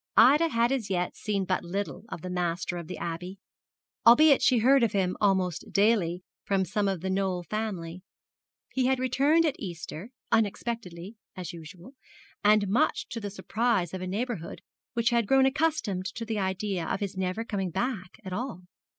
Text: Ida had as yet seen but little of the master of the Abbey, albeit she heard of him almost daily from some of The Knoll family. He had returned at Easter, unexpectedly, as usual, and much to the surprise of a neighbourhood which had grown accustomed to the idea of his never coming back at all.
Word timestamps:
Ida 0.17 0.49
had 0.49 0.71
as 0.71 0.89
yet 0.89 1.15
seen 1.15 1.45
but 1.45 1.63
little 1.63 2.05
of 2.09 2.23
the 2.23 2.29
master 2.31 2.77
of 2.77 2.87
the 2.87 2.97
Abbey, 2.97 3.37
albeit 4.03 4.41
she 4.41 4.57
heard 4.57 4.81
of 4.81 4.93
him 4.93 5.15
almost 5.21 5.71
daily 5.71 6.23
from 6.43 6.65
some 6.65 6.87
of 6.87 7.01
The 7.01 7.09
Knoll 7.11 7.43
family. 7.43 8.01
He 8.73 8.87
had 8.87 8.97
returned 8.97 9.45
at 9.45 9.59
Easter, 9.59 10.09
unexpectedly, 10.31 11.17
as 11.35 11.53
usual, 11.53 11.93
and 12.43 12.67
much 12.67 13.09
to 13.09 13.19
the 13.19 13.29
surprise 13.29 13.93
of 13.93 14.01
a 14.01 14.07
neighbourhood 14.07 14.63
which 14.95 15.11
had 15.11 15.27
grown 15.27 15.45
accustomed 15.45 16.07
to 16.15 16.25
the 16.25 16.39
idea 16.39 16.83
of 16.87 16.99
his 16.99 17.15
never 17.15 17.45
coming 17.45 17.69
back 17.69 18.17
at 18.25 18.33
all. 18.33 18.63